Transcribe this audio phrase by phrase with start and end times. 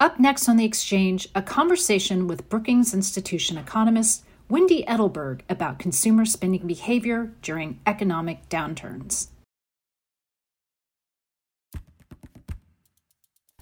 [0.00, 6.24] Up next on the exchange, a conversation with Brookings Institution economist Wendy Edelberg about consumer
[6.24, 9.26] spending behavior during economic downturns.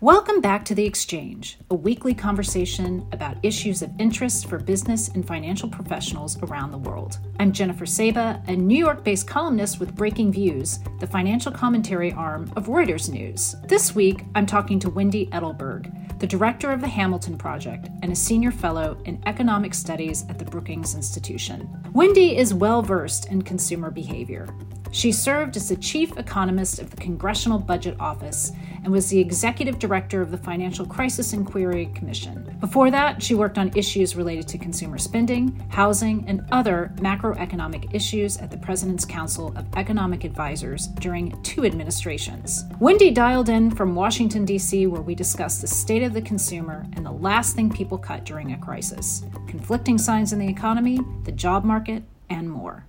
[0.03, 5.27] Welcome back to The Exchange, a weekly conversation about issues of interest for business and
[5.27, 7.19] financial professionals around the world.
[7.41, 12.67] I'm Jennifer Saba, a New York based columnist with Breakingviews, the financial commentary arm of
[12.67, 13.57] Reuters News.
[13.69, 18.17] This week, I'm talking to Wendy Edelberg, the director of the Hamilton Project and a
[18.17, 21.71] senior fellow in economic studies at the Brookings Institution.
[21.95, 24.47] Wendy is well versed in consumer behavior.
[24.93, 28.53] She served as the chief economist of the Congressional Budget Office
[28.87, 32.57] and was the executive director of the Financial Crisis Inquiry Commission.
[32.61, 38.37] Before that, she worked on issues related to consumer spending, housing, and other macroeconomic issues
[38.37, 42.63] at the President's Council of Economic Advisors during two administrations.
[42.79, 47.05] Wendy dialed in from Washington, D.C., where we discussed the state of the consumer and
[47.05, 51.65] the last thing people cut during a crisis, conflicting signs in the economy, the job
[51.65, 52.87] market, and more.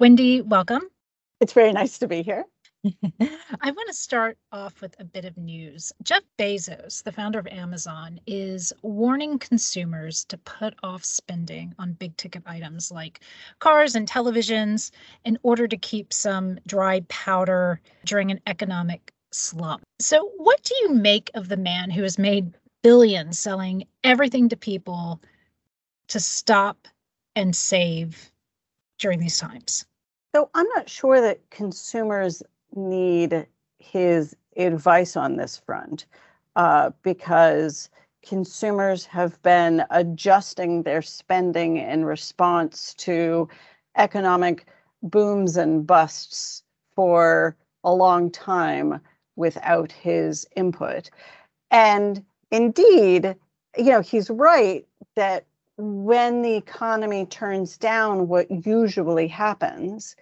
[0.00, 0.82] Wendy, welcome.
[1.40, 2.46] It's very nice to be here.
[3.60, 5.92] I want to start off with a bit of news.
[6.02, 12.16] Jeff Bezos, the founder of Amazon, is warning consumers to put off spending on big
[12.16, 13.20] ticket items like
[13.58, 14.90] cars and televisions
[15.24, 19.82] in order to keep some dry powder during an economic slump.
[20.00, 24.56] So, what do you make of the man who has made billions selling everything to
[24.56, 25.20] people
[26.08, 26.86] to stop
[27.34, 28.30] and save
[28.98, 29.86] during these times?
[30.34, 32.42] So, I'm not sure that consumers
[32.74, 33.46] need
[33.78, 36.06] his advice on this front
[36.56, 37.90] uh, because
[38.26, 43.48] consumers have been adjusting their spending in response to
[43.96, 44.66] economic
[45.02, 46.62] booms and busts
[46.94, 49.00] for a long time
[49.36, 51.10] without his input.
[51.70, 53.36] And indeed,
[53.76, 54.84] you know, he's right
[55.14, 55.44] that
[55.76, 60.16] when the economy turns down, what usually happens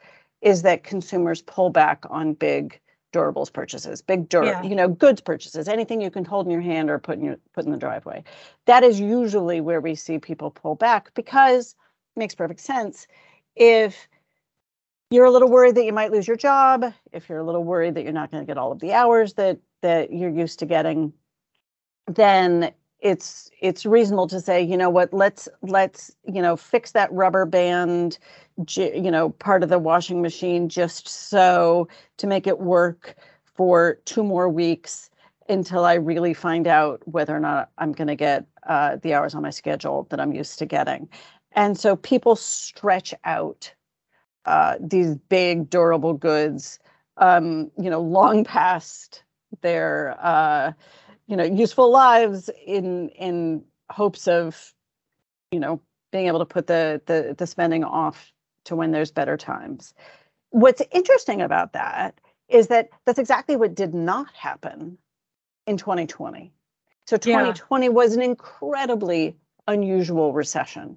[0.44, 2.78] is that consumers pull back on big
[3.12, 4.62] durables purchases, big dur- yeah.
[4.62, 7.37] you know, goods purchases, anything you can hold in your hand or put in your
[7.55, 8.22] put in the driveway.
[8.66, 11.75] That is usually where we see people pull back because
[12.15, 13.06] it makes perfect sense.
[13.56, 14.09] If
[15.10, 17.94] you're a little worried that you might lose your job, if you're a little worried
[17.94, 20.66] that you're not going to get all of the hours that that you're used to
[20.66, 21.12] getting,
[22.06, 22.72] then
[23.05, 27.45] it's it's reasonable to say, you know what, let's let's you know fix that rubber
[27.45, 28.19] band,
[28.77, 34.25] you know, part of the washing machine just so to make it work for two
[34.25, 35.11] more weeks
[35.51, 39.35] until I really find out whether or not I'm going to get uh, the hours
[39.35, 41.07] on my schedule that I'm used to getting.
[41.53, 43.73] And so people stretch out
[44.47, 46.79] uh, these big durable goods,
[47.19, 49.23] um, you know, long past
[49.61, 50.73] their uh,
[51.27, 54.75] you know useful lives in in hopes of
[55.51, 55.81] you know
[56.12, 58.33] being able to put the the, the spending off
[58.65, 59.95] to when there's better times.
[60.51, 64.99] What's interesting about that is that that's exactly what did not happen
[65.67, 66.53] in 2020
[67.07, 67.91] so 2020 yeah.
[67.91, 69.37] was an incredibly
[69.69, 70.97] unusual recession.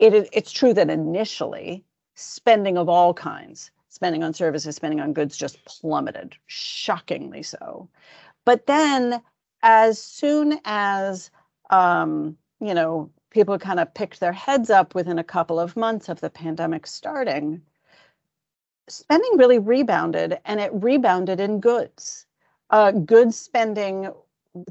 [0.00, 1.84] It, it's true that initially
[2.14, 6.34] spending of all kinds spending on services spending on goods just plummeted.
[6.46, 7.88] Shockingly so.
[8.46, 9.22] But then
[9.62, 11.30] as soon as
[11.70, 16.08] um, you know people kind of picked their heads up within a couple of months
[16.08, 17.62] of the pandemic starting,
[18.88, 22.26] spending really rebounded, and it rebounded in goods.
[22.70, 24.12] Uh, goods spending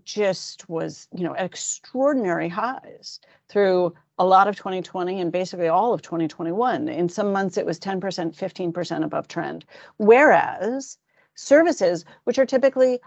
[0.04, 6.04] just was you know extraordinary highs through a lot of 2020 and basically all of
[6.04, 9.66] 2021 in some months it was 10% 15% above trend
[9.98, 11.00] whereas
[11.34, 13.00] services which are typically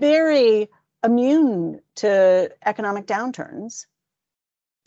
[0.00, 0.68] very
[1.04, 3.86] immune to economic downturns.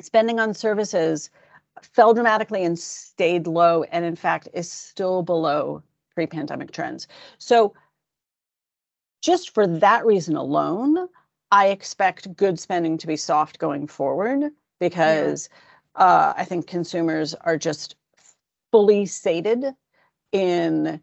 [0.01, 1.29] Spending on services
[1.81, 5.83] fell dramatically and stayed low, and in fact is still below
[6.15, 7.07] pre pandemic trends.
[7.37, 7.73] So
[9.21, 11.07] just for that reason alone,
[11.51, 15.49] I expect good spending to be soft going forward because
[15.97, 16.03] yeah.
[16.03, 17.95] uh, I think consumers are just
[18.71, 19.65] fully sated
[20.31, 21.01] in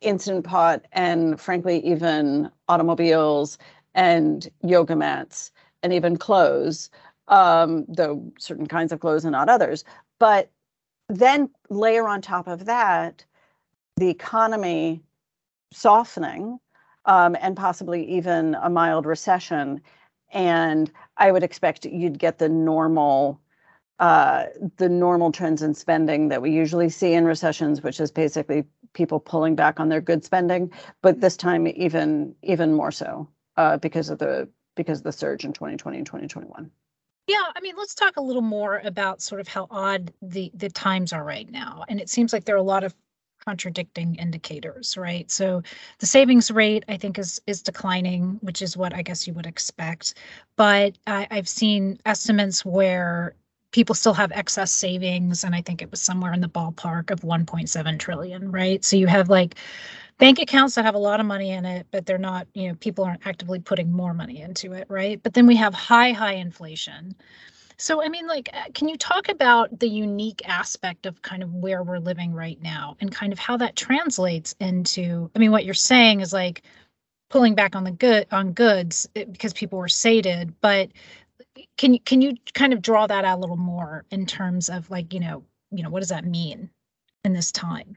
[0.00, 3.58] instant pot and frankly even automobiles
[3.98, 5.50] and yoga mats
[5.82, 6.88] and even clothes
[7.26, 9.84] um, though certain kinds of clothes and not others.
[10.20, 10.50] But
[11.08, 13.24] then layer on top of that
[13.96, 15.02] the economy
[15.72, 16.60] softening
[17.06, 19.80] um, and possibly even a mild recession.
[20.32, 23.40] And i would expect you'd get the normal
[23.98, 24.44] uh,
[24.76, 28.62] the normal trends in spending that we usually see in recessions, which is basically
[28.92, 30.70] people pulling back on their good spending,
[31.02, 33.28] but this time even even more so
[33.58, 36.70] uh, because of the because of the surge in 2020 and 2021.
[37.26, 40.70] Yeah, I mean, let's talk a little more about sort of how odd the the
[40.70, 42.94] times are right now, and it seems like there are a lot of
[43.44, 45.30] contradicting indicators, right?
[45.30, 45.62] So
[45.98, 49.46] the savings rate, I think, is is declining, which is what I guess you would
[49.46, 50.14] expect.
[50.56, 53.34] But I, I've seen estimates where
[53.72, 57.20] people still have excess savings and i think it was somewhere in the ballpark of
[57.20, 59.56] 1.7 trillion right so you have like
[60.18, 62.74] bank accounts that have a lot of money in it but they're not you know
[62.76, 65.22] people aren't actively putting more money into it right?
[65.22, 67.14] But then we have high high inflation.
[67.78, 71.54] So i mean like uh, can you talk about the unique aspect of kind of
[71.54, 75.64] where we're living right now and kind of how that translates into i mean what
[75.64, 76.62] you're saying is like
[77.30, 80.90] pulling back on the good on goods eh, because people were sated but
[81.76, 84.90] can you can you kind of draw that out a little more in terms of
[84.90, 86.70] like you know you know what does that mean
[87.24, 87.96] in this time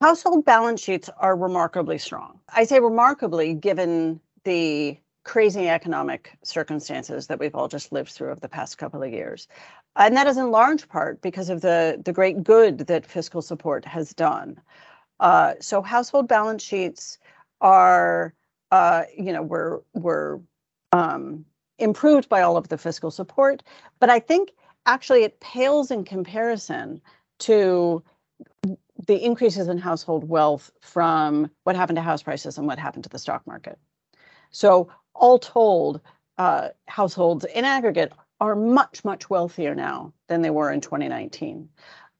[0.00, 2.38] household balance sheets are remarkably strong.
[2.54, 8.40] I say remarkably given the crazy economic circumstances that we've all just lived through over
[8.40, 9.46] the past couple of years.
[9.96, 13.84] And that is in large part because of the the great good that fiscal support
[13.84, 14.60] has done.
[15.20, 17.18] Uh, so household balance sheets
[17.60, 18.32] are
[18.70, 20.40] uh, you know were were
[20.92, 21.44] um,
[21.78, 23.62] improved by all of the fiscal support.
[23.98, 24.52] But I think
[24.86, 27.02] actually it pales in comparison
[27.40, 28.02] to
[29.06, 33.10] the increases in household wealth from what happened to house prices and what happened to
[33.10, 33.78] the stock market.
[34.50, 36.00] So, all told,
[36.38, 41.68] uh, households in aggregate are much, much wealthier now than they were in 2019.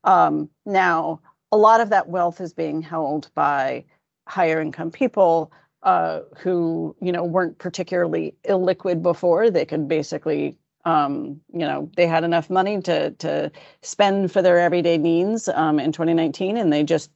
[0.04, 1.20] Um, now,
[1.52, 3.84] a lot of that wealth is being held by
[4.26, 5.52] higher income people
[5.82, 9.50] uh, who you know weren't particularly illiquid before.
[9.50, 13.50] They could basically um, you know they had enough money to to
[13.82, 17.10] spend for their everyday needs um, in 2019, and they just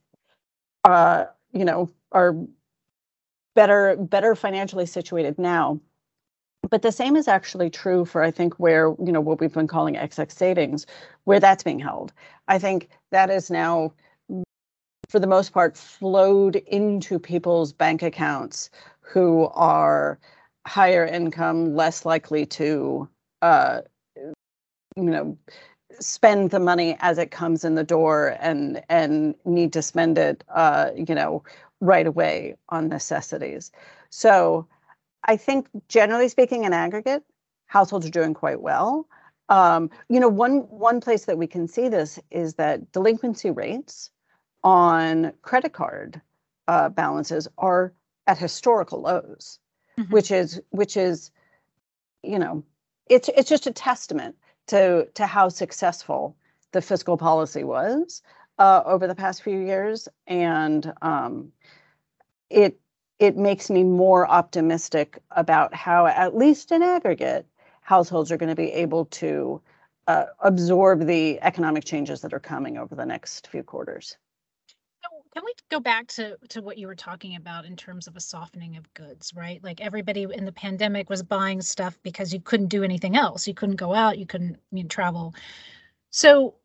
[0.83, 2.35] uh, you know are
[3.55, 5.79] better better financially situated now.
[6.69, 9.67] But the same is actually true for I think where you know what we've been
[9.67, 10.85] calling excess savings,
[11.25, 12.13] where that's being held.
[12.47, 13.93] I think that is now
[15.13, 18.71] for the most part, flowed into people's bank accounts
[19.01, 20.17] who are
[20.65, 23.07] higher income, less likely to,
[23.43, 23.81] uh,
[24.95, 25.37] you know,
[25.99, 30.43] spend the money as it comes in the door and and need to spend it,
[30.55, 31.43] uh, you know,
[31.81, 33.71] right away on necessities.
[34.09, 34.65] So,
[35.25, 37.23] I think generally speaking, in aggregate,
[37.67, 39.07] households are doing quite well.
[39.49, 44.09] Um, you know, one one place that we can see this is that delinquency rates
[44.63, 46.21] on credit card
[46.69, 47.93] uh, balances are
[48.25, 49.59] at historical lows,
[49.99, 50.13] mm-hmm.
[50.13, 51.29] which is which is,
[52.23, 52.63] you know,
[53.07, 54.35] it's it's just a testament
[54.67, 56.35] to to how successful
[56.71, 58.21] the fiscal policy was
[58.59, 61.51] uh, over the past few years, and um,
[62.49, 62.79] it
[63.19, 67.45] it makes me more optimistic about how, at least in aggregate,
[67.81, 69.61] households are going to be able to
[70.07, 74.17] uh, absorb the economic changes that are coming over the next few quarters.
[75.33, 78.19] Can we go back to to what you were talking about in terms of a
[78.19, 79.63] softening of goods, right?
[79.63, 83.47] Like everybody in the pandemic was buying stuff because you couldn't do anything else.
[83.47, 85.33] You couldn't go out, you couldn't I mean, travel.
[86.11, 86.55] So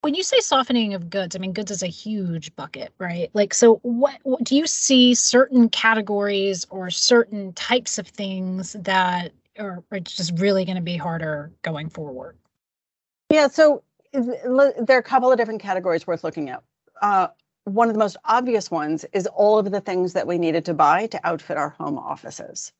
[0.00, 3.30] when you say softening of goods, I mean goods is a huge bucket, right?
[3.34, 9.32] Like so what, what do you see certain categories or certain types of things that
[9.60, 12.36] are, are just really going to be harder going forward?
[13.30, 16.64] Yeah, so there are a couple of different categories worth looking at.
[17.00, 17.28] Uh,
[17.64, 20.74] one of the most obvious ones is all of the things that we needed to
[20.74, 22.72] buy to outfit our home offices.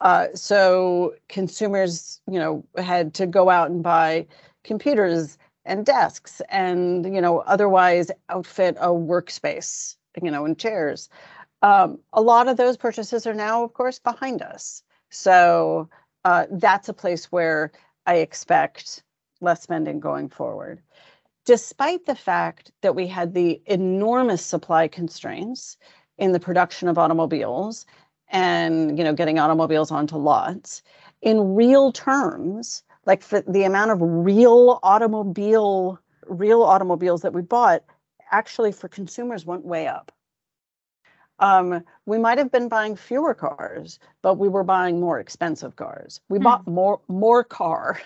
[0.00, 4.26] Uh, so consumers, you know, had to go out and buy
[4.64, 11.08] computers and desks and, you know, otherwise outfit a workspace, you know, and chairs.
[11.62, 14.82] Um, a lot of those purchases are now, of course, behind us.
[15.10, 15.88] So
[16.24, 17.72] uh, that's a place where
[18.06, 19.02] I expect
[19.40, 20.82] less spending going forward
[21.46, 25.78] despite the fact that we had the enormous supply constraints
[26.18, 27.86] in the production of automobiles
[28.28, 30.82] and you know getting automobiles onto lots
[31.22, 37.84] in real terms like for the amount of real automobile real automobiles that we bought
[38.32, 40.10] actually for consumers went way up.
[41.38, 46.20] Um, we might have been buying fewer cars but we were buying more expensive cars.
[46.28, 46.44] We hmm.
[46.44, 48.00] bought more more car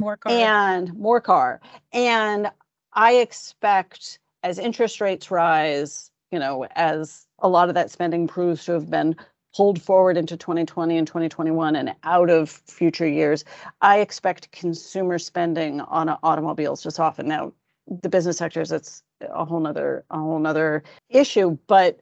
[0.00, 1.60] more car and more car
[1.92, 2.50] and
[2.94, 8.64] i expect as interest rates rise you know as a lot of that spending proves
[8.64, 9.14] to have been
[9.54, 13.44] pulled forward into 2020 and 2021 and out of future years,
[13.80, 17.28] I expect consumer spending on automobiles to soften.
[17.28, 17.52] Now,
[17.86, 22.00] the business sectors, it's a whole nother a whole nother issue, but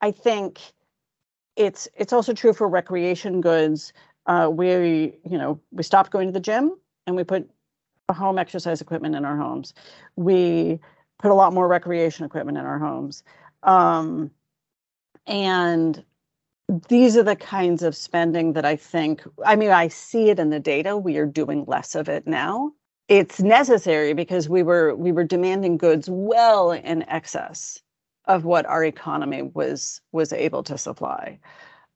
[0.00, 0.60] I think
[1.56, 3.92] it's it's also true for recreation goods.
[4.26, 7.48] Uh, we you know we stopped going to the gym and we put
[8.10, 9.74] home exercise equipment in our homes.
[10.16, 10.80] We
[11.18, 13.22] put a lot more recreation equipment in our homes.
[13.62, 14.30] Um,
[15.26, 16.04] and
[16.88, 20.50] these are the kinds of spending that I think, I mean, I see it in
[20.50, 20.96] the data.
[20.96, 22.72] We are doing less of it now.
[23.08, 27.82] It's necessary because we were we were demanding goods well in excess
[28.26, 31.38] of what our economy was was able to supply.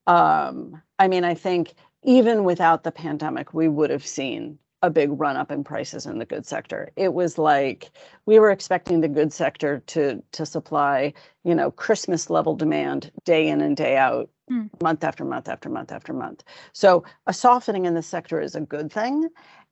[0.06, 5.10] Um, I mean, I think even without the pandemic, we would have seen a big
[5.12, 6.90] run up in prices in the goods sector.
[6.96, 7.90] It was like
[8.26, 11.12] we were expecting the goods sector to to supply,
[11.44, 14.68] you know, Christmas level demand day in and day out mm.
[14.82, 16.44] month after month after month after month.
[16.72, 19.28] So a softening in the sector is a good thing.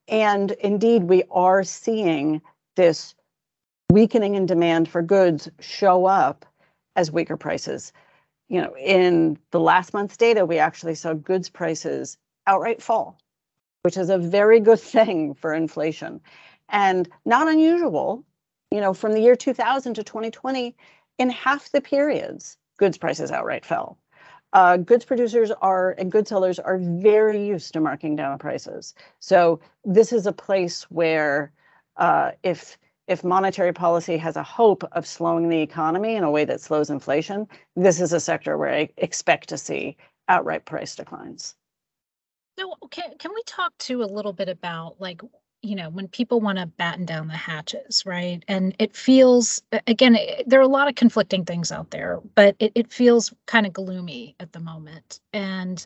[0.07, 2.41] And indeed, we are seeing
[2.75, 3.15] this
[3.91, 6.45] weakening in demand for goods show up
[6.95, 7.93] as weaker prices.
[8.49, 13.17] You know, in the last month's data, we actually saw goods prices outright fall,
[13.85, 16.21] which is a very good thing for inflation
[16.69, 18.25] and not unusual.
[18.71, 20.75] You know, from the year 2000 to 2020,
[21.19, 23.97] in half the periods, goods prices outright fell
[24.55, 28.95] uh, goods producers are and good sellers are very used to marking down prices.
[29.19, 31.51] So this is a place where
[31.97, 32.77] uh, if
[33.07, 36.89] if monetary policy has a hope of slowing the economy in a way that slows
[36.89, 39.97] inflation, this is a sector where I expect to see
[40.29, 41.55] outright price declines.
[42.57, 45.21] So can can we talk to a little bit about like
[45.61, 48.43] you know when people want to batten down the hatches right?
[48.47, 52.55] And it feels again it, there are a lot of conflicting things out there but
[52.59, 55.19] it, it feels kind of gloomy at the moment.
[55.33, 55.85] And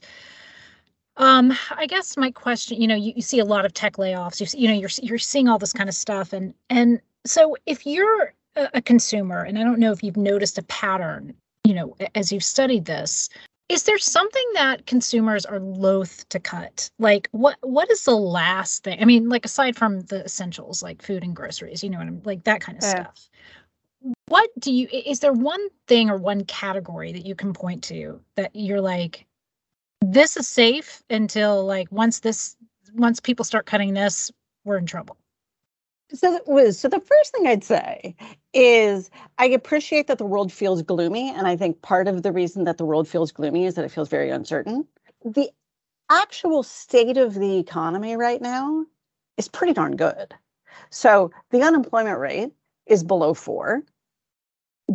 [1.17, 4.39] um i guess my question you know you, you see a lot of tech layoffs
[4.39, 7.55] you, see, you know you're you're seeing all this kind of stuff and and so
[7.65, 11.33] if you're a consumer and i don't know if you've noticed a pattern
[11.63, 13.29] you know as you've studied this
[13.69, 16.89] is there something that consumers are loath to cut?
[16.97, 21.01] Like what what is the last thing i mean like aside from the essentials like
[21.01, 22.89] food and groceries you know what i'm like that kind of yeah.
[22.89, 23.29] stuff.
[24.27, 28.21] What do you is there one thing or one category that you can point to
[28.35, 29.25] that you're like
[30.01, 32.55] this is safe until like once this
[32.93, 34.31] once people start cutting this
[34.63, 35.17] we're in trouble
[36.13, 38.15] so, so the first thing I'd say
[38.53, 42.63] is I appreciate that the world feels gloomy, and I think part of the reason
[42.63, 44.87] that the world feels gloomy is that it feels very uncertain.
[45.23, 45.49] The
[46.09, 48.85] actual state of the economy right now
[49.37, 50.33] is pretty darn good.
[50.89, 52.51] So the unemployment rate
[52.87, 53.83] is below four.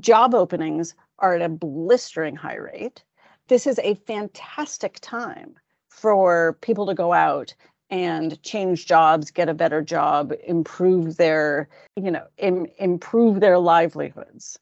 [0.00, 3.04] Job openings are at a blistering high rate.
[3.46, 5.54] This is a fantastic time
[5.88, 7.54] for people to go out
[7.90, 14.58] and change jobs, get a better job, improve their, you know, Im- improve their livelihoods.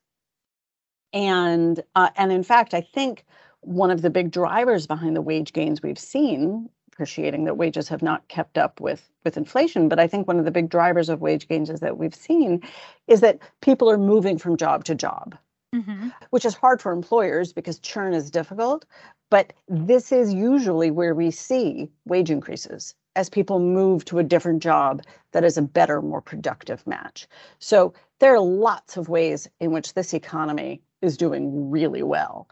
[1.12, 3.24] And uh, and in fact, I think
[3.60, 8.02] one of the big drivers behind the wage gains we've seen, appreciating that wages have
[8.02, 11.20] not kept up with with inflation, but I think one of the big drivers of
[11.20, 12.62] wage gains is that we've seen
[13.06, 15.36] is that people are moving from job to job.
[15.74, 16.08] Mm-hmm.
[16.30, 18.84] Which is hard for employers because churn is difficult.
[19.30, 24.62] But this is usually where we see wage increases as people move to a different
[24.62, 25.02] job
[25.32, 27.26] that is a better, more productive match.
[27.58, 32.48] So there are lots of ways in which this economy is doing really well.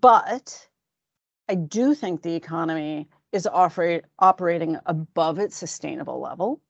[0.00, 0.66] But
[1.48, 6.60] I do think the economy is operate, operating above its sustainable level.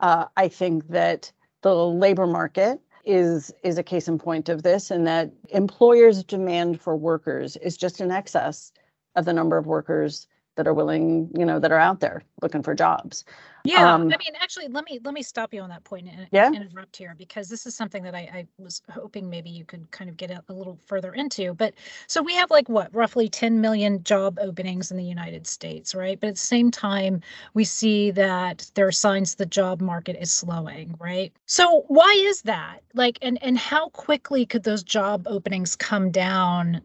[0.00, 1.30] Uh, I think that
[1.62, 6.80] the labor market is is a case in point of this, and that employers' demand
[6.80, 8.72] for workers is just in excess
[9.16, 12.62] of the number of workers that are willing, you know, that are out there looking
[12.62, 13.24] for jobs.
[13.64, 16.26] Yeah, um, I mean, actually, let me let me stop you on that point and
[16.32, 16.50] yeah?
[16.50, 20.10] interrupt here because this is something that I, I was hoping maybe you could kind
[20.10, 21.54] of get a, a, little further into.
[21.54, 21.74] But
[22.08, 26.18] so we have like what roughly 10 million job openings in the United States, right?
[26.18, 27.20] But at the same time,
[27.54, 31.32] we see that there are signs the job market is slowing, right?
[31.46, 32.80] So why is that?
[32.94, 36.82] Like, and and how quickly could those job openings come down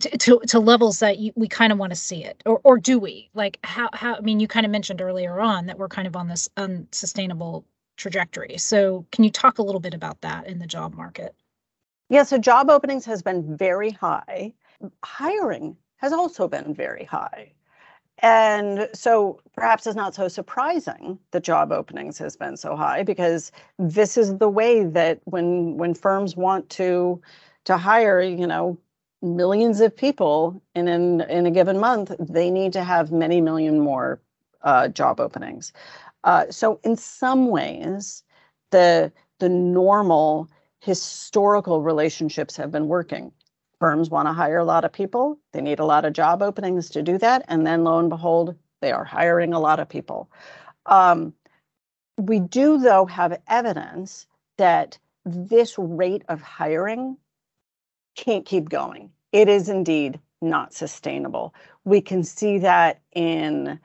[0.00, 2.98] to, to levels that you, we kind of want to see it or, or do
[2.98, 3.30] we?
[3.34, 6.16] Like how, how i mean you kind of mentioned earlier on that we're kind of
[6.16, 7.64] on this unsustainable
[7.96, 8.58] trajectory.
[8.58, 11.34] So can you talk a little bit about that in the job market?
[12.08, 14.52] Yeah so job openings has been very high.
[15.04, 17.52] Hiring has also been very high.
[18.20, 23.52] And so perhaps it's not so surprising that job openings has been so high because
[23.78, 27.20] this is the way that when when firms want to
[27.66, 28.78] to hire you know
[29.22, 33.80] millions of people in in, in a given month, they need to have many million
[33.80, 34.20] more
[34.62, 35.72] uh, job openings.
[36.24, 38.22] Uh, so in some ways,
[38.70, 40.48] the the normal
[40.80, 43.32] historical relationships have been working.
[43.78, 45.38] Firms want to hire a lot of people.
[45.52, 48.54] They need a lot of job openings to do that, and then lo and behold,
[48.80, 50.30] they are hiring a lot of people.
[50.86, 51.34] Um,
[52.16, 57.16] we do, though, have evidence that this rate of hiring
[58.16, 59.10] can't keep going.
[59.32, 61.54] It is indeed not sustainable.
[61.84, 63.78] We can see that in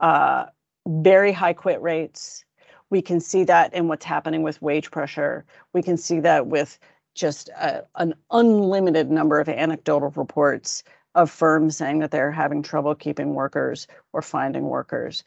[0.00, 0.46] uh,
[0.86, 2.44] very high quit rates.
[2.90, 5.44] We can see that in what's happening with wage pressure.
[5.72, 6.78] We can see that with
[7.14, 12.94] just a, an unlimited number of anecdotal reports of firms saying that they're having trouble
[12.94, 15.24] keeping workers or finding workers.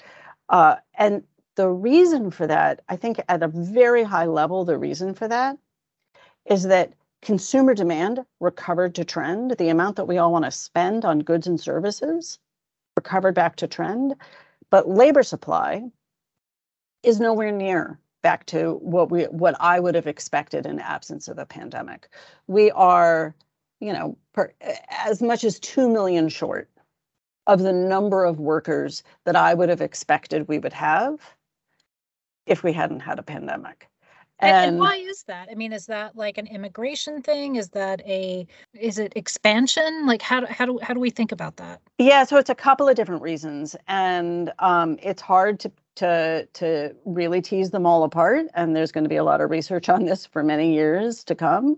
[0.50, 1.24] Uh, and
[1.56, 5.58] the reason for that, I think at a very high level, the reason for that
[6.46, 9.51] is that Consumer demand recovered to trend.
[9.51, 12.40] The amount that we all want to spend on goods and services
[12.96, 14.16] recovered back to trend.
[14.70, 15.84] But labor supply
[17.04, 21.38] is nowhere near back to what we what I would have expected in absence of
[21.38, 22.10] a pandemic.
[22.48, 23.36] We are,
[23.80, 24.54] you know, per,
[24.90, 26.70] as much as 2 million short
[27.48, 31.20] of the number of workers that I would have expected we would have
[32.46, 33.88] if we hadn't had a pandemic.
[34.42, 35.50] And, and, why is that?
[35.52, 37.58] I mean, is that like an immigration thing?
[37.58, 40.08] Is that a is it expansion?
[40.08, 41.80] Like how do how do how do we think about that?
[42.00, 46.96] Yeah, so it's a couple of different reasons, and um, it's hard to to to
[47.06, 48.48] really tease them all apart.
[48.56, 51.36] And there's going to be a lot of research on this for many years to
[51.36, 51.77] come.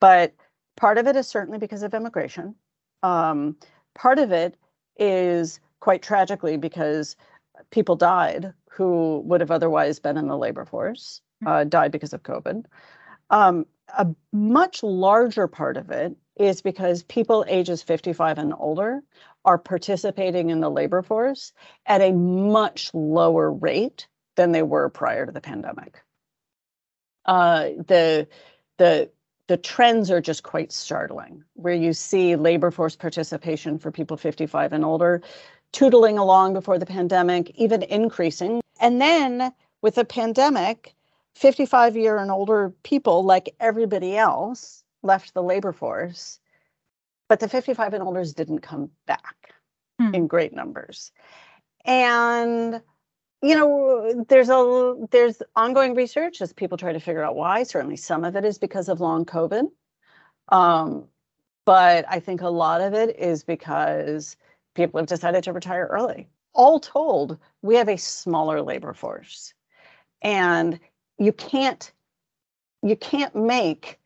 [0.00, 0.34] But
[0.76, 2.54] part of it is certainly because of immigration.
[3.02, 3.56] Um,
[3.94, 4.56] part of it
[4.96, 7.14] is quite tragically because
[7.70, 12.22] people died who would have otherwise been in the labor force uh, died because of
[12.22, 12.64] COVID.
[13.30, 19.02] Um, a much larger part of it is because people ages 55 and older
[19.44, 21.52] are participating in the labor force
[21.86, 26.02] at a much lower rate than they were prior to the pandemic.
[27.26, 28.26] Uh, the
[28.78, 29.10] the
[29.48, 34.72] the trends are just quite startling, where you see labor force participation for people 55
[34.72, 35.22] and older
[35.72, 38.60] tootling along before the pandemic, even increasing.
[38.80, 40.94] And then with the pandemic,
[41.34, 46.40] 55 year and older people, like everybody else, left the labor force,
[47.28, 49.54] but the 55 and olders didn't come back
[49.98, 50.14] hmm.
[50.14, 51.12] in great numbers.
[51.84, 52.82] And
[53.42, 57.62] you know there's a there's ongoing research as people try to figure out why.
[57.62, 59.70] Certainly some of it is because of long covid.
[60.48, 61.06] Um,
[61.64, 64.36] but i think a lot of it is because
[64.74, 66.28] people have decided to retire early.
[66.52, 69.54] All told we have a smaller labor force.
[70.22, 70.80] And
[71.20, 71.92] you can't
[72.82, 73.98] you can't make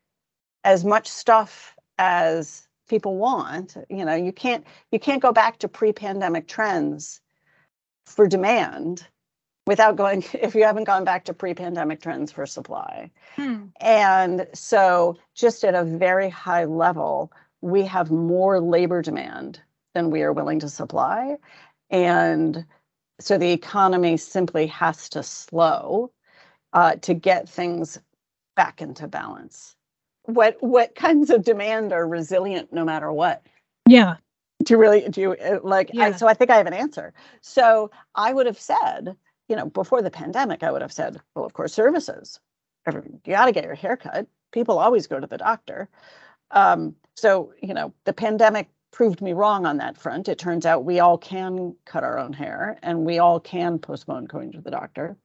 [0.65, 3.77] as much stuff as people want.
[3.89, 7.21] You know you can't you can't go back to pre-pandemic trends
[8.05, 9.07] for demand
[9.67, 13.11] without going if you haven't gone back to pre-pandemic trends for supply.
[13.37, 13.67] Hmm.
[13.81, 19.61] and so just at a very high level we have more labor demand
[19.95, 21.37] than we are willing to supply.
[21.89, 22.67] And
[23.21, 26.13] so the economy simply has to slow
[26.75, 27.99] uh, to get things
[28.57, 29.77] back into balance.
[30.25, 33.47] What what kinds of demand are resilient no matter what?
[33.89, 34.17] Yeah.
[34.67, 35.91] To really do you uh, like?
[35.93, 36.07] Yeah.
[36.07, 37.13] I, so I think I have an answer.
[37.41, 39.17] So I would have said,
[39.49, 42.41] you know, before the pandemic, I would have said, well, of course, services.
[42.87, 44.27] You got to get your hair cut.
[44.53, 45.89] People always go to the doctor.
[46.51, 50.29] Um, so you know, the pandemic proved me wrong on that front.
[50.29, 54.27] It turns out we all can cut our own hair and we all can postpone
[54.27, 55.17] going to the doctor.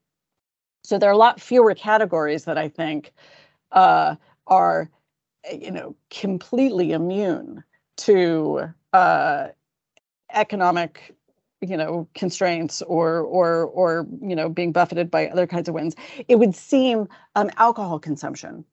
[0.83, 3.11] So there are a lot fewer categories that I think
[3.71, 4.15] uh,
[4.47, 4.89] are,
[5.45, 7.63] eh, you know, completely immune
[7.97, 9.49] to uh,
[10.33, 11.15] economic,
[11.61, 15.95] you know, constraints or or or you know being buffeted by other kinds of winds.
[16.27, 18.63] It would seem um, alcohol consumption,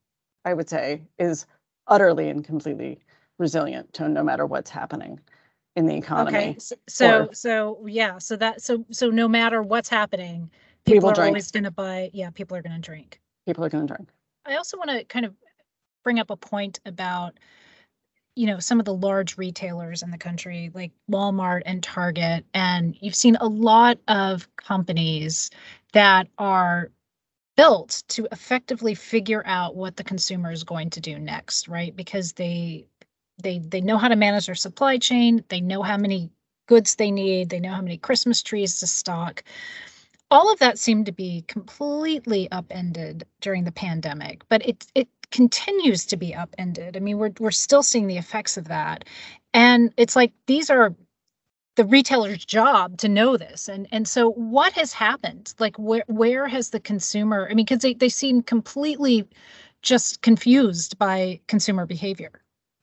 [0.45, 1.47] I would say, is
[1.89, 3.01] utterly and completely
[3.39, 5.21] resilient to no matter what's happening
[5.75, 6.39] in the economy.
[6.39, 10.51] Okay, so so, or, so yeah, so that so so no matter what's happening,
[10.87, 11.29] people, people are drink.
[11.29, 12.11] always going to buy.
[12.13, 13.21] Yeah, people are going to drink.
[13.47, 14.09] People are going to drink.
[14.47, 15.35] I also want to kind of
[16.05, 17.39] bring up a point about
[18.37, 22.97] you know some of the large retailers in the country like Walmart and Target and
[23.01, 25.51] you've seen a lot of companies
[25.93, 26.91] that are
[27.57, 32.35] built to effectively figure out what the consumer is going to do next right because
[32.35, 32.87] they
[33.43, 36.31] they they know how to manage their supply chain they know how many
[36.69, 39.43] goods they need they know how many christmas trees to stock
[40.31, 46.07] all of that seemed to be completely upended during the pandemic but it it continues
[46.07, 46.97] to be upended.
[46.97, 49.05] I mean we're we're still seeing the effects of that.
[49.53, 50.95] And it's like these are
[51.77, 53.69] the retailer's job to know this.
[53.69, 55.55] And and so what has happened?
[55.59, 59.27] Like where where has the consumer i mean because they, they seem completely
[59.83, 62.33] just confused by consumer behavior.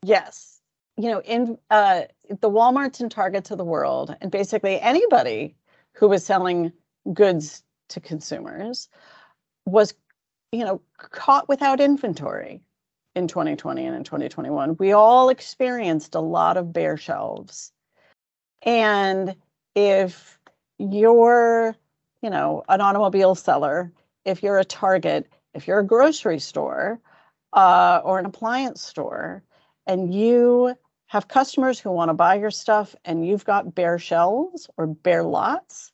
[0.04, 0.62] Yes.
[0.96, 5.56] You know, in uh, the Walmarts and Targets of the world, and basically anybody
[5.94, 6.72] who was selling
[7.12, 8.90] goods to consumers
[9.66, 9.94] was,
[10.52, 12.62] you know, caught without inventory
[13.16, 14.76] in 2020 and in 2021.
[14.80, 17.72] We all experienced a lot of bare shelves.
[18.64, 19.36] And
[19.76, 20.40] if
[20.80, 21.76] you're,
[22.22, 23.92] you know, an automobile seller,
[24.26, 27.00] if you're a Target, if you're a grocery store
[27.54, 29.44] uh, or an appliance store,
[29.86, 30.76] and you
[31.08, 35.24] have customers who want to buy your stuff and you've got bare shelves or bare
[35.24, 35.93] lots,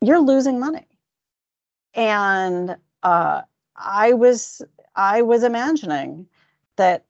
[0.00, 0.86] you're losing money.
[1.94, 3.42] And uh,
[3.76, 4.62] I was
[4.96, 6.26] I was imagining
[6.76, 7.04] that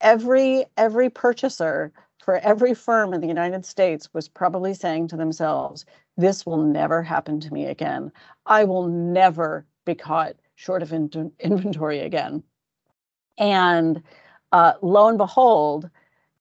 [0.00, 5.86] every every purchaser for every firm in the United States was probably saying to themselves,
[6.16, 8.12] this will never happen to me again.
[8.46, 12.42] I will never be caught short of in- inventory again.
[13.38, 14.02] And
[14.52, 15.88] uh, lo and behold,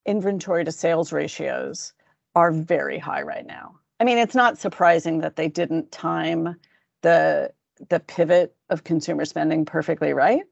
[0.05, 1.93] inventory to sales ratios
[2.35, 3.79] are very high right now.
[3.99, 6.55] I mean, it's not surprising that they didn't time
[7.01, 7.51] the
[7.89, 10.43] the pivot of consumer spending perfectly right,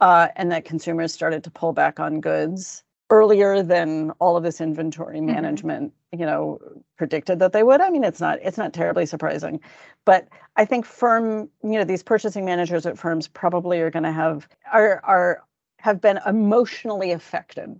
[0.00, 4.60] uh, and that consumers started to pull back on goods earlier than all of this
[4.60, 5.26] inventory mm-hmm.
[5.26, 6.20] management, mm-hmm.
[6.20, 6.58] you know,
[6.96, 7.80] predicted that they would.
[7.80, 9.60] I mean, it's not it's not terribly surprising,
[10.04, 14.12] but I think firm, you know, these purchasing managers at firms probably are going to
[14.12, 15.42] have are are
[15.78, 17.78] have been emotionally affected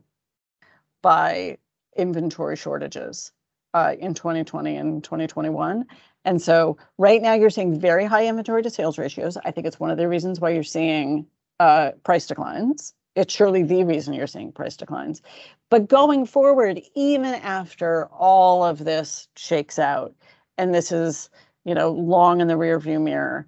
[1.03, 1.59] by
[1.97, 3.33] inventory shortages
[3.75, 5.85] uh, in 2020 and 2021.
[6.25, 9.37] And so right now you're seeing very high inventory to sales ratios.
[9.45, 11.27] I think it's one of the reasons why you're seeing
[11.61, 12.95] uh, price declines.
[13.17, 15.23] It's surely the reason you're seeing price declines.
[15.71, 20.15] But going forward, even after all of this shakes out,
[20.57, 21.29] and this is,
[21.65, 23.47] you know, long in the rearview mirror,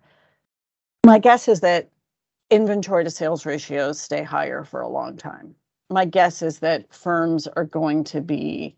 [1.04, 1.90] my guess is that
[2.50, 5.54] inventory to sales ratios stay higher for a long time.
[5.90, 8.76] My guess is that firms are going to be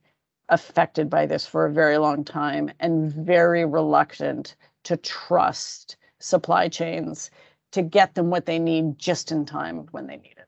[0.49, 7.31] affected by this for a very long time and very reluctant to trust supply chains
[7.73, 10.47] to get them what they need just in time when they need it.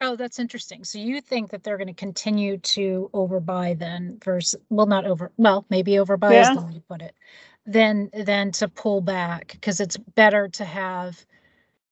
[0.00, 0.84] Oh, that's interesting.
[0.84, 5.30] So you think that they're going to continue to overbuy then versus well not over
[5.36, 6.50] well, maybe overbuy yeah.
[6.50, 7.14] is the way to put it.
[7.66, 11.26] Then then to pull back because it's better to have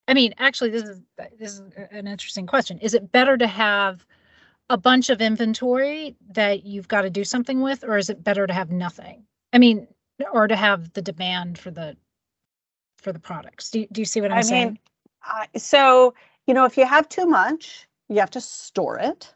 [0.09, 1.03] I mean, actually, this is
[1.39, 2.79] this is an interesting question.
[2.79, 4.07] Is it better to have
[4.71, 8.47] a bunch of inventory that you've got to do something with, or is it better
[8.47, 9.25] to have nothing?
[9.53, 9.89] I mean,
[10.33, 11.97] or to have the demand for the
[12.99, 13.71] for the products.
[13.71, 14.53] Do you, do you see what I'm saying?
[14.53, 14.69] I saying?
[14.69, 14.79] Mean,
[15.55, 16.15] uh, so
[16.47, 19.35] you know, if you have too much, you have to store it.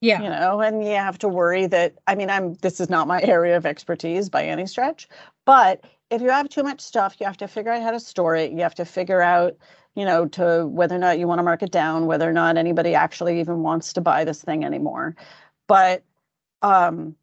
[0.00, 0.20] Yeah.
[0.20, 3.22] You know, and you have to worry that I mean, I'm this is not my
[3.22, 5.08] area of expertise by any stretch,
[5.44, 8.36] but if you have too much stuff, you have to figure out how to store
[8.36, 8.52] it.
[8.52, 9.56] You have to figure out
[9.94, 12.56] you know, to whether or not you want to mark it down, whether or not
[12.56, 15.14] anybody actually even wants to buy this thing anymore.
[15.66, 16.02] But
[16.62, 17.14] um,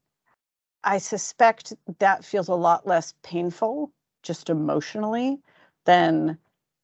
[0.83, 5.39] I suspect that feels a lot less painful, just emotionally,
[5.85, 6.37] than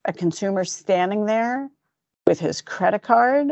[0.06, 1.70] a consumer standing there
[2.26, 3.52] with his credit card,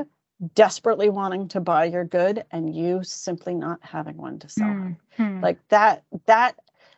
[0.55, 4.67] desperately wanting to buy your good, and you simply not having one to sell.
[4.67, 5.41] Mm-hmm.
[5.41, 6.55] Like that, that,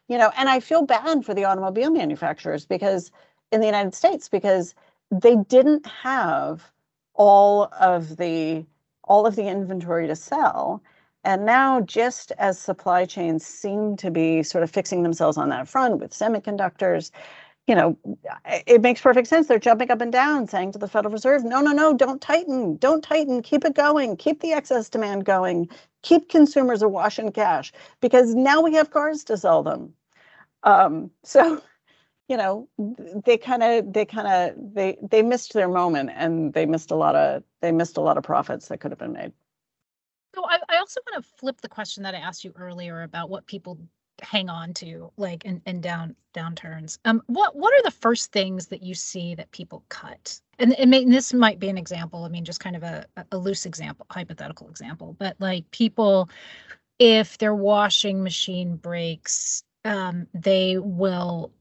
[0.10, 3.12] you know, and I feel bad for the automobile manufacturers because
[3.52, 4.76] in the United States, because
[5.12, 6.72] they didn't have
[7.16, 8.66] all of the
[9.06, 10.84] all of the inventory to sell.
[11.24, 15.68] And now just as supply chains seem to be sort of fixing themselves on that
[15.68, 17.12] front with semiconductors
[17.68, 17.98] you know
[18.68, 19.48] it makes perfect sense.
[19.48, 22.78] They're jumping up and down saying to the federal reserve no no no don't tighten
[22.78, 23.42] don't tighten.
[23.42, 24.18] Keep it going.
[24.18, 25.70] Keep the excess demand going
[26.06, 29.94] keep consumers awash in cash because now we have cars to sell them.
[30.64, 31.62] Um, so
[32.30, 32.68] you know
[33.26, 36.96] they kind of they kind of they they missed their moment and they missed a
[36.96, 39.34] lot of they missed a lot of profits that could have been made.
[40.34, 43.30] So I, I also want to flip the question that i asked you earlier about
[43.30, 43.80] what people
[44.22, 46.98] hang on to like in, in down downturns.
[47.06, 50.40] Um, what what are the first things that you see that people cut?
[50.60, 52.24] And, and, may, and this might be an example.
[52.24, 56.30] I mean, just kind of a, a loose example, hypothetical example, but like people,
[56.98, 61.52] if their washing machine breaks, um, they will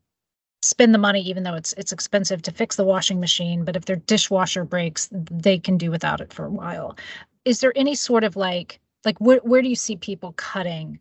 [0.62, 3.84] spend the money even though it's it's expensive to fix the washing machine but if
[3.84, 6.96] their dishwasher breaks they can do without it for a while
[7.44, 10.98] is there any sort of like like where, where do you see people cutting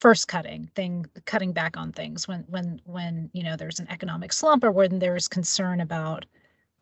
[0.00, 4.32] first cutting thing cutting back on things when when when you know there's an economic
[4.32, 6.26] slump or when there's concern about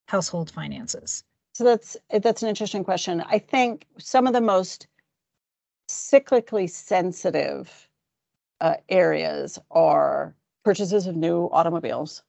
[0.07, 4.89] household finances so that's that's an interesting question i think some of the most
[5.89, 7.89] cyclically sensitive
[8.61, 12.23] uh, areas are purchases of new automobiles.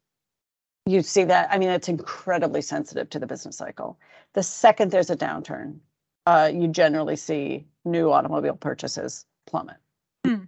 [0.86, 3.98] You see that, I mean, it's incredibly sensitive to the business cycle.
[4.34, 5.80] The second there's a downturn,
[6.26, 9.78] uh, you generally see new automobile purchases plummet.
[10.26, 10.43] Hmm.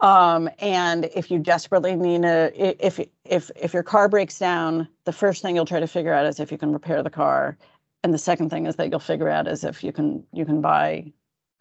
[0.00, 2.52] Um, and if you desperately need a,
[2.86, 6.26] if if if your car breaks down, the first thing you'll try to figure out
[6.26, 7.56] is if you can repair the car,
[8.02, 10.60] and the second thing is that you'll figure out is if you can you can
[10.60, 11.12] buy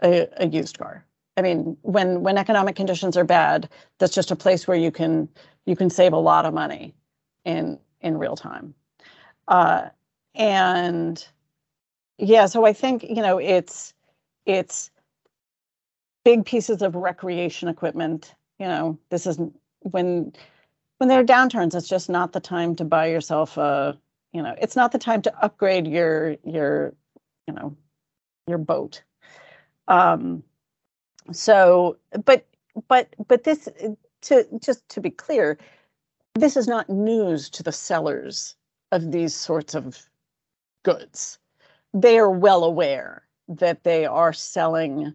[0.04, 1.06] a, a used car.
[1.38, 3.70] I mean, when when economic conditions are bad,
[4.00, 5.30] that's just a place where you can
[5.66, 6.94] you can save a lot of money
[7.46, 8.74] in in real time.
[9.48, 9.90] Uh,
[10.34, 11.26] and
[12.18, 13.94] yeah, so I think you know it's
[14.46, 14.92] it's
[16.26, 18.36] big pieces of recreation equipment.
[18.60, 20.34] You know, this isn't when
[20.98, 23.98] when there are downturns, it's just not the time to buy yourself a
[24.34, 26.94] you know, it's not the time to upgrade your your
[27.48, 27.78] you know
[28.48, 29.02] your boat.
[29.88, 30.44] Um,
[31.32, 32.46] so but
[32.88, 33.70] but but this
[34.22, 35.58] to just to be clear
[36.34, 38.56] this is not news to the sellers
[38.92, 40.10] of these sorts of
[40.84, 41.40] goods
[41.94, 45.14] they are well aware that they are selling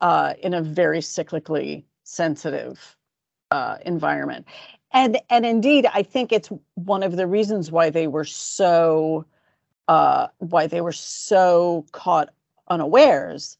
[0.00, 2.96] uh, in a very cyclically sensitive
[3.50, 4.46] uh, environment.
[4.92, 9.26] And and indeed i think it's one of the reasons why they were so
[9.88, 12.30] uh, why they were so caught
[12.68, 13.56] unawares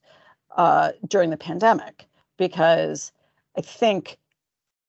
[0.56, 2.06] uh, during the pandemic.
[2.36, 3.12] Because
[3.56, 4.18] I think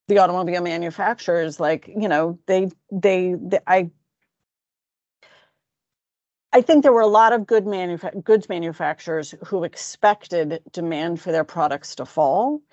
[0.07, 3.89] the automobile manufacturers, like you know, they, they they, I
[6.58, 7.65] I think there were a lot of good
[8.24, 12.63] goods manufacturers who expected demand for their products to fall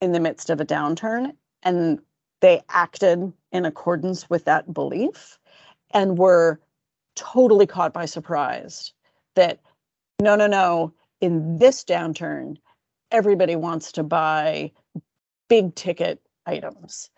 [0.00, 1.98] in the midst of a downturn, and
[2.40, 5.38] they acted in accordance with that belief,
[5.92, 6.58] and were
[7.16, 8.94] totally caught by surprise
[9.34, 9.60] that
[10.22, 12.56] no, no, no, in this downturn,
[13.10, 14.72] everybody wants to buy
[15.50, 17.10] big ticket items.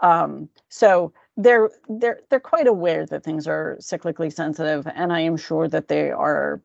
[0.00, 5.38] Um, so they're they're they're quite aware that things are cyclically sensitive, and I am
[5.38, 6.62] sure that they are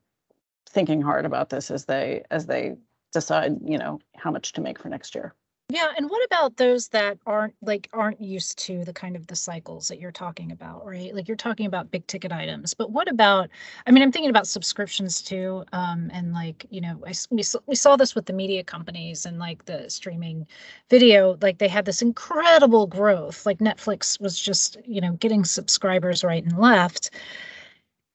[0.70, 2.76] thinking hard about this as they as they
[3.14, 5.36] decide, you know, how much to make for next year.
[5.74, 9.36] Yeah, and what about those that aren't like aren't used to the kind of the
[9.36, 11.16] cycles that you're talking about, right?
[11.16, 13.50] Like you're talking about big ticket items, but what about?
[13.88, 17.76] I mean, I'm thinking about subscriptions too, um, and like you know, I, we we
[17.76, 20.46] saw this with the media companies and like the streaming
[20.92, 23.44] video, like they had this incredible growth.
[23.44, 27.10] Like Netflix was just you know getting subscribers right and left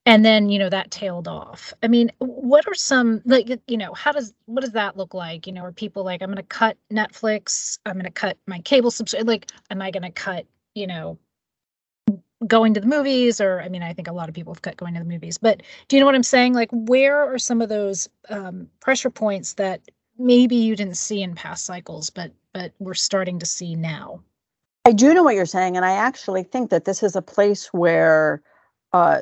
[0.09, 1.71] and then you know that tailed off.
[1.83, 5.45] I mean what are some like you know how does what does that look like?
[5.45, 8.59] You know are people like i'm going to cut netflix i'm going to cut my
[8.61, 11.19] cable subscription like am i going to cut you know
[12.47, 13.39] going to the movies?
[13.39, 15.37] Or i mean i think a lot of people have cut going to the movies
[15.37, 16.53] but do you know what i'm saying?
[16.53, 19.81] Like where are some of those um, pressure points that
[20.17, 24.21] maybe you didn't see in past cycles but but we're starting to see now?
[24.85, 27.67] I do know what you're saying and i actually think that this is a place
[27.67, 28.41] where
[28.91, 29.19] uh,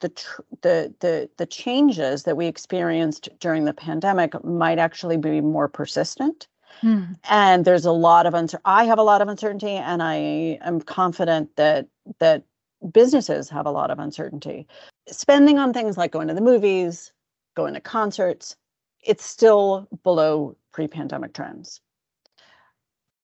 [0.00, 5.40] the tr- the the the changes that we experienced during the pandemic might actually be
[5.40, 6.46] more persistent.
[6.80, 7.04] Hmm.
[7.28, 8.62] And there's a lot of uncertainty.
[8.64, 11.88] I have a lot of uncertainty, and I am confident that
[12.20, 12.44] that
[12.92, 14.66] businesses have a lot of uncertainty.
[15.08, 17.12] Spending on things like going to the movies,
[17.56, 18.54] going to concerts,
[19.02, 21.80] it's still below pre-pandemic trends.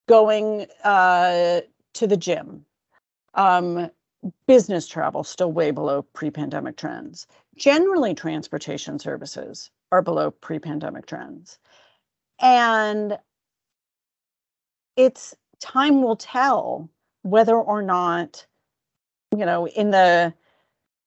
[0.08, 1.60] Going uh,
[1.94, 2.64] to the gym,
[3.34, 3.90] um,
[4.46, 7.26] business travel still way below pre-pandemic trends.
[7.56, 11.58] Generally, transportation services are below pre-pandemic trends.
[12.40, 13.18] And
[14.96, 16.88] it's time will tell
[17.22, 18.46] whether or not,
[19.36, 20.34] you know, in the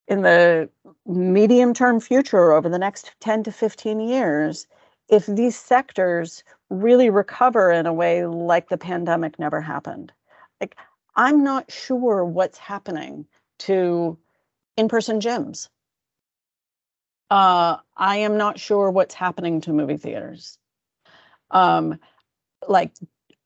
[0.08, 0.70] in the
[1.06, 4.66] medium term future over the next 10 to 15 years,
[5.10, 10.12] if these sectors really recover in a way like the pandemic never happened.
[10.62, 10.78] Like
[11.18, 13.26] I'm not sure what's happening
[13.60, 14.18] to
[14.78, 15.68] in person gyms.
[17.30, 20.58] Uh, I am not sure what's happening to movie theaters.
[21.52, 22.00] Um,
[22.68, 22.92] like,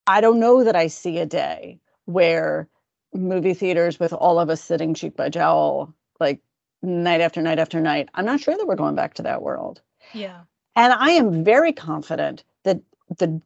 [0.06, 2.68] I don't know that I see a day where
[3.14, 6.42] movie theaters with all of us sitting cheek by jowl, like
[6.84, 8.10] night after night after night.
[8.14, 9.82] I'm not sure that we're going back to that world.
[10.14, 10.42] Yeah.
[10.76, 12.82] And I am very confident that
[13.18, 13.42] the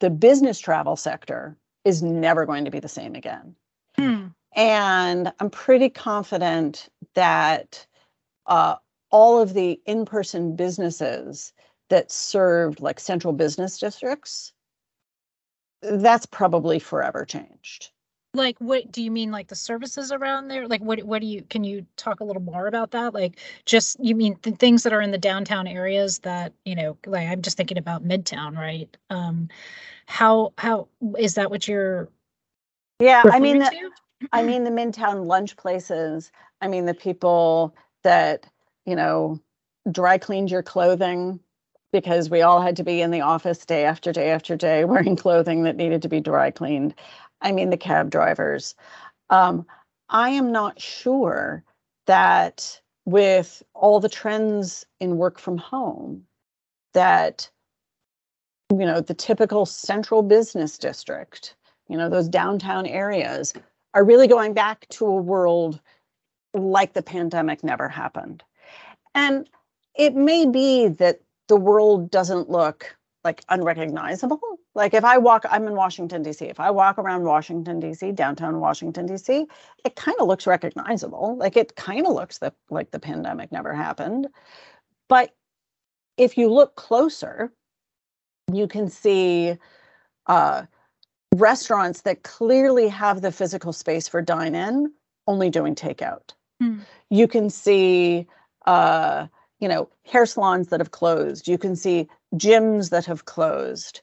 [0.00, 3.54] the business travel sector is never going to be the same again.
[3.96, 4.26] Hmm.
[4.56, 7.86] And I'm pretty confident that
[8.46, 8.76] uh,
[9.10, 11.52] all of the in person businesses
[11.90, 14.52] that served like central business districts,
[15.82, 17.90] that's probably forever changed.
[18.34, 20.68] Like what do you mean like the services around there?
[20.68, 23.14] Like what what do you can you talk a little more about that?
[23.14, 26.98] Like just you mean the things that are in the downtown areas that, you know,
[27.06, 28.94] like I'm just thinking about Midtown, right?
[29.10, 29.48] Um
[30.06, 32.08] how how is that what you're
[33.00, 33.72] Yeah, I mean the.
[34.32, 36.32] I mean the Midtown lunch places.
[36.62, 38.46] I mean the people that,
[38.86, 39.40] you know,
[39.92, 41.40] dry cleaned your clothing
[41.92, 45.16] because we all had to be in the office day after day after day wearing
[45.16, 46.94] clothing that needed to be dry cleaned.
[47.44, 48.74] I mean the cab drivers.
[49.30, 49.66] Um,
[50.08, 51.62] I am not sure
[52.06, 56.24] that with all the trends in work from home,
[56.94, 57.48] that
[58.70, 61.54] you know the typical central business district,
[61.88, 63.52] you know those downtown areas,
[63.92, 65.80] are really going back to a world
[66.54, 68.42] like the pandemic never happened.
[69.14, 69.48] And
[69.96, 74.40] it may be that the world doesn't look like unrecognizable.
[74.74, 76.46] Like if I walk, I'm in Washington, D.C.
[76.46, 79.46] If I walk around Washington, D.C., downtown Washington, D.C.,
[79.84, 81.36] it kind of looks recognizable.
[81.36, 84.26] Like it kind of looks the, like the pandemic never happened.
[85.08, 85.32] But
[86.16, 87.52] if you look closer,
[88.52, 89.56] you can see
[90.26, 90.64] uh,
[91.34, 94.92] restaurants that clearly have the physical space for dine in,
[95.26, 96.32] only doing takeout.
[96.60, 96.80] Hmm.
[97.10, 98.26] You can see,
[98.66, 99.26] uh,
[99.60, 101.48] you know, hair salons that have closed.
[101.48, 104.00] You can see gyms that have closed.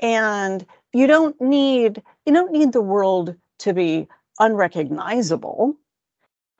[0.00, 5.76] And you don't need you don't need the world to be unrecognizable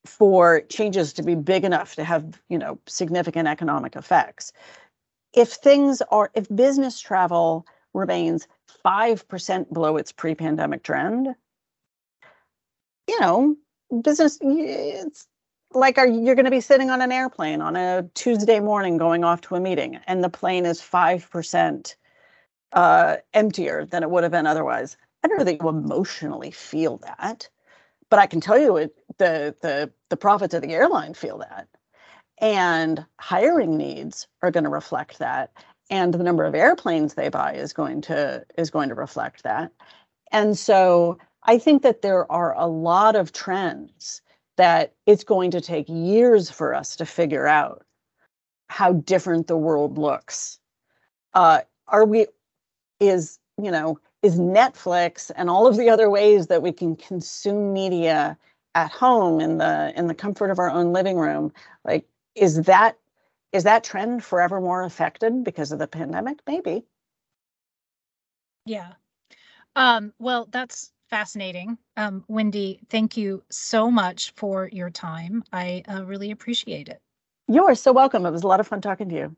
[0.04, 4.52] for changes to be big enough to have, you know, significant economic effects.
[5.34, 8.48] If things are if business travel remains
[8.84, 11.28] 5% below its pre-pandemic trend,
[13.08, 13.56] you know,
[14.02, 15.26] business it's
[15.74, 19.24] like are you're going to be sitting on an airplane on a Tuesday morning going
[19.24, 21.94] off to a meeting and the plane is 5%
[22.72, 24.96] uh, emptier than it would have been otherwise.
[25.22, 27.48] I don't know that you emotionally feel that,
[28.10, 31.68] but I can tell you it, the the the profits of the airline feel that,
[32.40, 35.52] and hiring needs are going to reflect that,
[35.90, 39.72] and the number of airplanes they buy is going to is going to reflect that,
[40.32, 44.22] and so I think that there are a lot of trends
[44.56, 47.84] that it's going to take years for us to figure out
[48.68, 50.58] how different the world looks.
[51.34, 52.26] Uh, are we
[53.08, 57.72] is you know is netflix and all of the other ways that we can consume
[57.72, 58.36] media
[58.74, 61.52] at home in the in the comfort of our own living room
[61.84, 62.98] like is that
[63.52, 66.84] is that trend forever more affected because of the pandemic maybe
[68.66, 68.92] Yeah.
[69.74, 71.78] Um, well, that's fascinating.
[71.96, 75.44] Um, Wendy, thank you so much for your time.
[75.52, 77.00] I uh, really appreciate it.
[77.48, 79.36] you're so welcome it was a lot of fun talking to you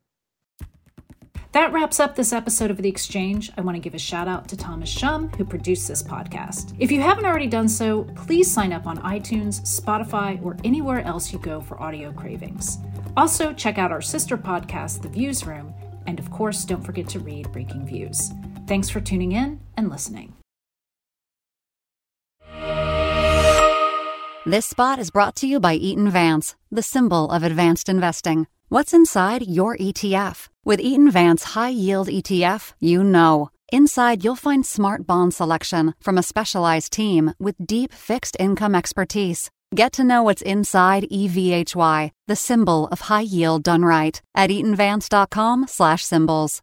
[1.55, 3.53] That wraps up this episode of The Exchange.
[3.57, 6.75] I want to give a shout out to Thomas Shum, who produced this podcast.
[6.81, 11.33] If you haven't already done so, please sign up on iTunes, Spotify, or anywhere else
[11.33, 12.79] you go for audio cravings.
[13.17, 15.73] Also, check out our sister podcast, The Viewsroom,
[16.09, 18.67] and of course, don't forget to read Breakingviews.
[18.67, 20.35] Thanks for tuning in and listening.
[24.45, 28.49] This spot is brought to you by Eaton Vance, the symbol of advanced investing.
[28.75, 30.49] What's inside your ETF?
[30.65, 33.51] With Eaton Vance High Yield ETF, you know.
[33.71, 39.49] Inside, you'll find smart bond selection from a specialized team with deep fixed income expertise.
[39.77, 46.63] Get to know what's inside EVHY, the symbol of high yield done right, at eatonvance.com/symbols.